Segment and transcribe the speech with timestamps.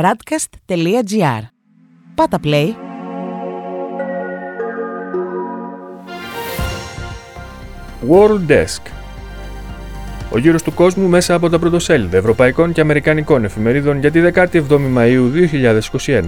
[0.00, 1.42] radcast.gr.
[2.14, 2.68] Πάτα play.
[8.10, 8.82] World Desk
[10.30, 14.62] Ο γύρος του κόσμου μέσα από τα πρωτοσέλιδα ευρωπαϊκών και αμερικανικών εφημερίδων για τη 17η
[14.96, 15.48] Μαΐου
[16.06, 16.22] 2021.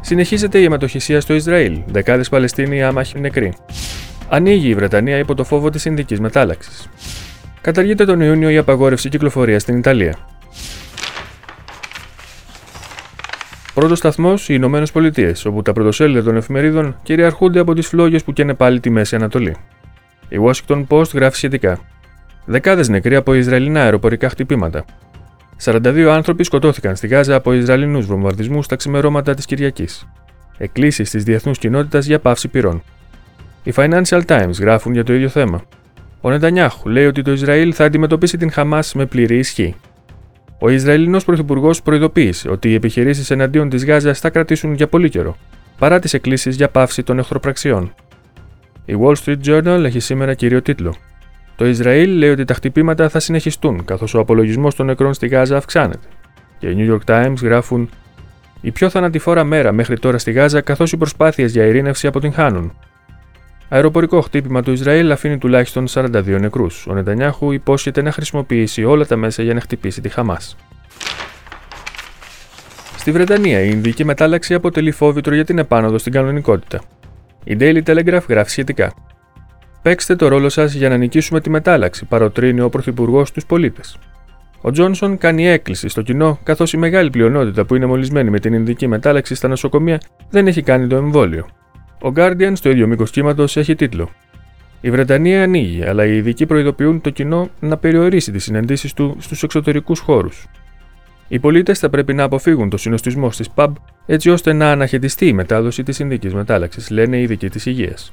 [0.00, 3.52] Συνεχίζεται η αιματοχυσία στο Ισραήλ, δεκάδες Παλαιστίνοι άμαχοι νεκροί.
[4.28, 6.88] Ανοίγει η Βρετανία υπό το φόβο της συνδικής μετάλλαξης.
[7.60, 10.33] Καταργείται τον Ιούνιο η απαγόρευση κυκλοφορίας στην Ιταλία.
[13.74, 18.32] Πρώτος σταθμός οι Ηνωμένες Πολιτείες, όπου τα πρωτοσέλιδα των εφημερίδων κυριαρχούνται από τις φλόγες που
[18.32, 19.56] καίνε πάλι τη Μέση Ανατολή.
[20.28, 21.78] Η Washington Post γράφει σχετικά.
[22.44, 24.84] Δεκάδες νεκροί από Ισραηλινά αεροπορικά χτυπήματα.
[25.64, 30.08] 42 άνθρωποι σκοτώθηκαν στη Γάζα από Ισραηλινούς βομβαρδισμούς στα ξημερώματα της Κυριακής.
[30.58, 32.82] Εκκλήσεις της διεθνούς κοινότητας για πάυση πυρών.
[33.62, 35.62] Οι Financial Times γράφουν για το ίδιο θέμα.
[36.20, 39.74] Ο Νετανιάχου λέει ότι το Ισραήλ θα αντιμετωπίσει την Χαμάς με πλήρη ισχύ.
[40.64, 45.36] Ο Ισραηλινός Πρωθυπουργός προειδοποίησε ότι οι επιχειρήσεις εναντίον της Γάζας θα κρατήσουν για πολύ καιρό,
[45.78, 47.94] παρά τις εκκλήσεις για πάυση των εχθροπραξιών.
[48.84, 50.94] Η Wall Street Journal έχει σήμερα κύριο τίτλο.
[51.56, 55.56] Το Ισραήλ λέει ότι τα χτυπήματα θα συνεχιστούν καθώς ο απολογισμός των νεκρών στη Γάζα
[55.56, 56.06] αυξάνεται.
[56.58, 57.88] Και οι New York Times γράφουν
[58.60, 62.72] η πιο θανατηφόρα μέρα μέχρι τώρα στη Γάζα καθώς οι προσπάθειες για ειρήνευση αποτυγχάνουν,
[63.74, 66.86] Αεροπορικό χτύπημα του Ισραήλ αφήνει τουλάχιστον 42 νεκρούς.
[66.86, 70.56] Ο Νετανιάχου υπόσχεται να χρησιμοποιήσει όλα τα μέσα για να χτυπήσει τη Χαμάς.
[72.96, 76.82] Στη Βρετανία, η Ινδική μετάλλαξη αποτελεί φόβητρο για την επάνωδο στην κανονικότητα.
[77.44, 78.94] Η Daily Telegraph γράφει σχετικά.
[79.82, 83.98] Παίξτε το ρόλο σας για να νικήσουμε τη μετάλλαξη, παροτρύνει ο Πρωθυπουργός στου πολίτες.
[84.60, 88.52] Ο Τζόνσον κάνει έκκληση στο κοινό, καθώς η μεγάλη πλειονότητα που είναι μολυσμένη με την
[88.52, 90.00] Ινδική μετάλλαξη στα νοσοκομεία
[90.30, 91.46] δεν έχει κάνει το εμβόλιο.
[92.04, 94.10] Ο Guardian στο ίδιο μήκος κύματος έχει τίτλο.
[94.80, 99.42] Η Βρετανία ανοίγει, αλλά οι ειδικοί προειδοποιούν το κοινό να περιορίσει τις συναντήσεις του στους
[99.42, 100.46] εξωτερικούς χώρους.
[101.28, 103.72] Οι πολίτες θα πρέπει να αποφύγουν το συνοστισμό στις pub
[104.06, 108.12] έτσι ώστε να αναχαιτιστεί η μετάδοση της συνδική μετάλλαξης, λένε οι ειδικοί της υγείας.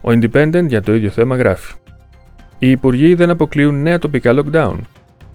[0.00, 1.74] Ο Independent για το ίδιο θέμα γράφει.
[2.58, 4.76] Οι υπουργοί δεν αποκλείουν νέα τοπικά lockdown.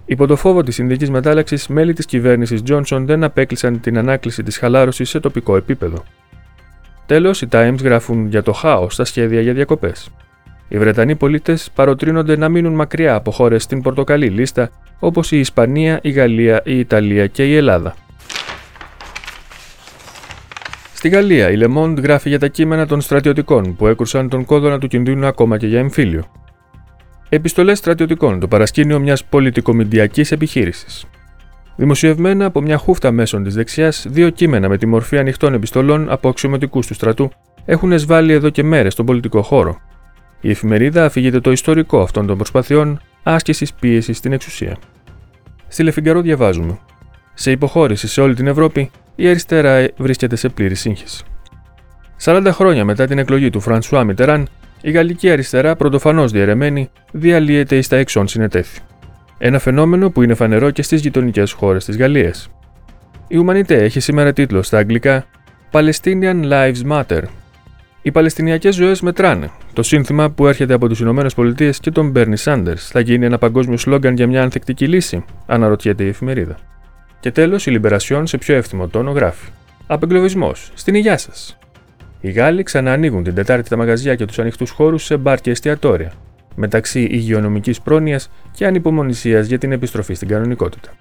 [0.06, 4.58] Υπό το φόβο της συνδική μετάλλαξης, μέλη της κυβέρνησης Johnson δεν απέκλεισαν την ανάκληση της
[4.58, 6.04] χαλάρωσης σε τοπικό επίπεδο.
[7.10, 10.10] Τέλος, οι Times γράφουν για το χάος στα σχέδια για διακοπές.
[10.68, 16.00] Οι Βρετανοί πολίτες παροτρύνονται να μείνουν μακριά από χώρες στην πορτοκαλί λίστα όπως η Ισπανία,
[16.02, 17.96] η Γαλλία, η Ιταλία και η Ελλάδα.
[20.94, 24.80] Στη Γαλλία, η Le Monde γράφει για τα κείμενα των στρατιωτικών που έκρουσαν τον κόδωνα
[24.80, 26.24] του κινδύνου ακόμα και για εμφύλιο.
[27.30, 31.06] Επιστολές στρατιωτικών, το παρασκήνιο μιας πολιτικομηντιακής επιχείρησης.
[31.80, 36.30] Δημοσιευμένα από μια χούφτα μέσων της δεξιάς, δύο κείμενα με τη μορφή ανοιχτών επιστολών από
[36.30, 37.32] αξιωματικούς του στρατού
[37.66, 39.78] έχουν εσβάλει εδώ και μέρες στον πολιτικό χώρο.
[40.42, 44.78] Η εφημερίδα αφηγείται το ιστορικό αυτών των προσπαθειών άσκησης πίεσης στην εξουσία.
[45.68, 46.80] Στη Λεφιγκαρό διαβάζουμε.
[47.34, 51.24] Σε υποχώρηση σε όλη την Ευρώπη, η αριστερά βρίσκεται σε πλήρη σύγχυση.
[52.24, 54.48] 40 χρόνια μετά την εκλογή του Φρανσουά Μιτεράν,
[54.82, 58.80] η γαλλική αριστερά, πρωτοφανώς διαιρεμένη, διαλύεται εις τα εξών συνετέθη.
[59.42, 62.50] Ένα φαινόμενο που είναι φανερό και στις γειτονικές χώρες της Γαλλίας.
[63.28, 65.26] Η Ουμανιτέ έχει σήμερα τίτλο στα αγγλικά
[65.72, 67.22] Palestinian Lives Matter.
[68.02, 69.50] Οι Παλαιστινιακές ζωές μετράνε.
[69.74, 73.78] Το σύνθημα που έρχεται από τις ΗΠΑ και τον Μπέρνι Σάντερ θα γίνει ένα παγκόσμιο
[73.78, 76.56] σλόγκαν για μια ανθεκτική λύση, αναρωτιέται η εφημερίδα.
[77.20, 79.50] Και τέλος, η Λιμπερασιόν σε πιο εύθυμο τόνο γράφει.
[79.88, 81.58] Απεγκλωβισμός, στην υγειά σας.
[82.22, 86.12] Οι Γάλλοι ξαναανοίγουν την Τετάρτη τα μαγαζιά και τους ανοιχτούς χώρους σε μπαρ και εστιατόρια,
[86.56, 88.30] μεταξύ υγειονομικής πρόνοιας
[88.60, 90.92] και ανυπομονησίας για την επιστροφή στην κανονικότητα.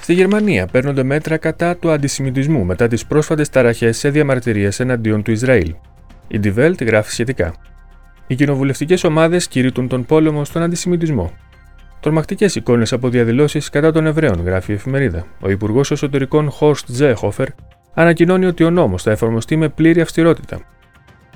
[0.00, 5.30] Στη Γερμανία παίρνονται μέτρα κατά του αντισημιτισμού μετά τις πρόσφατες ταραχές σε διαμαρτυρίες εναντίον του
[5.30, 5.74] Ισραήλ.
[6.28, 7.54] Η Die Welt γράφει σχετικά.
[8.26, 11.32] Οι κοινοβουλευτικές ομάδες κηρύττουν τον πόλεμο στον αντισημιτισμό.
[12.00, 15.26] Τρομακτικές εικόνες από διαδηλώσεις κατά των Εβραίων, γράφει η εφημερίδα.
[15.40, 17.48] Ο Υπουργός Εσωτερικών Χόρστ Ζέχοφερ
[17.94, 20.60] ανακοινώνει ότι ο νόμος θα εφαρμοστεί με πλήρη αυστηρότητα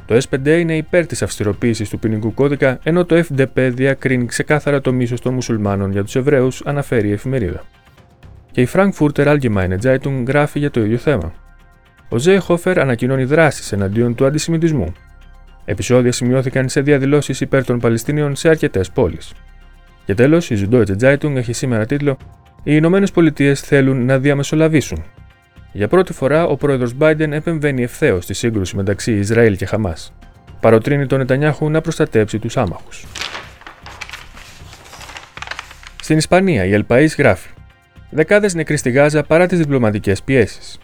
[0.07, 4.93] το S5 είναι υπέρ της αυστηροποίησης του ποινικού κώδικα, ενώ το FDP διακρίνει ξεκάθαρα το
[4.93, 7.65] μίσος των μουσουλμάνων για τους Εβραίους, αναφέρει η εφημερίδα.
[8.51, 11.33] Και η Frankfurter Allgemeine Zeitung γράφει για το ίδιο θέμα.
[12.09, 14.93] Ο Ζέιχοφερ ανακοινώνει δράσεις εναντίον του αντισημιτισμού.
[15.65, 19.33] Επισόδια σημειώθηκαν σε διαδηλώσεις υπέρ των Παλαιστίνιων σε αρκετές πόλεις.
[20.05, 22.17] Και τέλος, η Süddeutsche Zeitung έχει σήμερα τίτλο
[22.63, 25.05] Οι Ηνωμένες Πολιτείες θέλουν να διαμεσολαβήσουν
[25.73, 30.13] για πρώτη φορά, ο πρόεδρος Biden επεμβαίνει ευθέως στη σύγκρουση μεταξύ Ισραήλ και Χαμάς.
[30.61, 33.07] Παροτρύνει τον Νετανιάχου να προστατέψει τους άμαχους.
[36.03, 37.51] Στην Ισπανία, η Ελπαή γράφει:
[38.11, 40.79] Δεκάδες νεκροί στη Γάζα παρά τις διπλωματικές πιέσεις.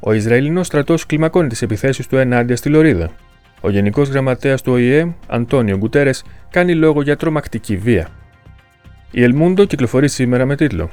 [0.00, 3.10] Ο Ισραηλινός στρατός κλιμακώνει τις επιθέσεις του ενάντια στη Λωρίδα.
[3.60, 8.08] Ο Γενικός Γραμματέας του ΟΗΕ, Αντώνιο Γκουτέρες, κάνει λόγο για τρομακτική βία.
[9.10, 10.90] Η Ελμούντο κυκλοφορεί σήμερα με τίτλο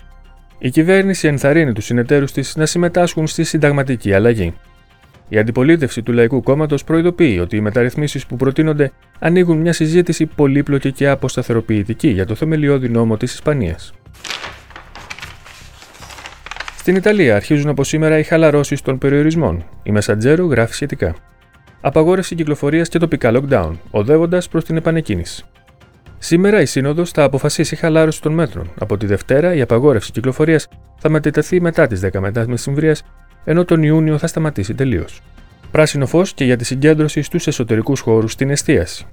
[0.61, 4.53] Η κυβέρνηση ενθαρρύνει τους συνεταίρους της να συμμετάσχουν στη συνταγματική αλλαγή.
[5.29, 10.91] Η αντιπολίτευση του Λαϊκού Κόμματος προειδοποιεί ότι οι μεταρρυθμίσεις που προτείνονται ανοίγουν μια συζήτηση πολύπλοκη
[10.91, 13.93] και αποσταθεροποιητική για το θεμελιώδη νόμο της Ισπανίας.
[16.77, 19.63] Στην Ιταλία αρχίζουν από σήμερα οι χαλαρώσεις των περιορισμών.
[19.83, 21.15] Η Μεσαντζέρο γράφει σχετικά.
[21.81, 25.45] Απαγόρευση κυκλοφορίας και τοπικά lockdown, οδεύοντας προς την επανεκκίνηση.
[26.21, 28.71] Σήμερα η Σύνοδος θα αποφασίσει χαλάρωση των μέτρων.
[28.79, 30.67] Από τη Δευτέρα η απαγόρευση κυκλοφορίας
[30.97, 32.95] θα μετετεθεί μετά τις 10 μετά μεσημβρία,
[33.43, 35.21] ενώ τον Ιούνιο θα σταματήσει τελείως.
[35.71, 39.05] Πράσινο φως και για τη συγκέντρωση στους εσωτερικούς χώρους στην εστίαση.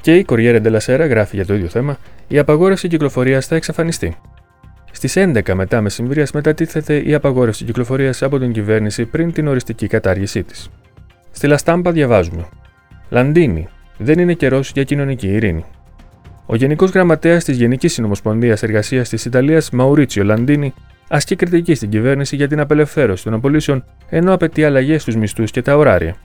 [0.00, 1.98] Και η Κοριέρα Ντελασέρα γράφει για το ίδιο θέμα:
[2.28, 4.16] Η απαγόρευση κυκλοφορίας θα εξαφανιστεί.
[4.92, 10.42] Στις 11 μετά μεσημβρία μετατίθεται η απαγόρευση κυκλοφορίας από την κυβέρνηση πριν την οριστική κατάργησή
[10.42, 10.68] της.
[11.30, 12.48] Στη Λαστάμπα διαβάζουμε:
[13.08, 13.68] Λαντίνη,
[13.98, 15.64] δεν είναι καιρός για κοινωνική ειρήνη.
[16.46, 20.74] Ο Γενικός Γραμματέας της Γενικής Συνομοσπονδίας Εργασίας της Ιταλίας, Μαουρίτσιο Λαντίνη,
[21.08, 25.62] ασκεί κριτική στην κυβέρνηση για την απελευθέρωση των απολύσεων, ενώ απαιτεί αλλαγές στους μισθούς και
[25.62, 26.16] τα ωράρια.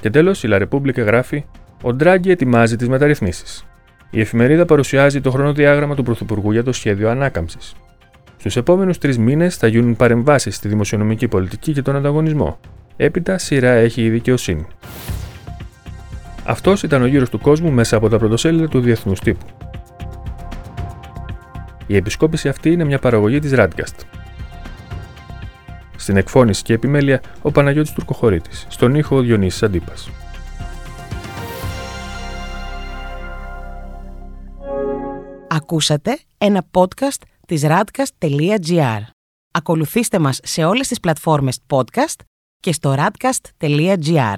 [0.00, 1.44] Και τέλος, η Λαρεπούμπλικα γράφει:
[1.82, 3.66] Ο Ντράγκη ετοιμάζει τις μεταρρυθμίσεις.
[4.10, 7.74] Η εφημερίδα παρουσιάζει το χρονοδιάγραμμα του Πρωθυπουργού για το σχέδιο ανάκαμψης.
[8.36, 12.58] Στους επόμενους τρεις μήνες θα γίνουν παρεμβάσεις στη δημοσιονομική πολιτική και τον ανταγωνισμό.
[12.96, 14.66] Έπειτα σειρά έχει η δικαιοσύνη.
[16.44, 19.46] Αυτός ήταν ο γύρος του κόσμου μέσα από τα πρωτοσέλιδα του Διεθνούς Τύπου.
[21.86, 23.96] Η επισκόπηση αυτή είναι μια παραγωγή της Radcast.
[25.96, 30.10] Στην εκφώνηση και επιμέλεια ο Παναγιώτης Τουρκοχωρήτης, στον ήχο ο Διονύσης Αντίπας.
[35.48, 39.00] Ακούσατε ένα podcast της radcast.gr.
[39.50, 42.20] Ακολουθήστε μας σε όλες τις πλατφόρμες podcast
[42.60, 44.36] και στο radcast.gr.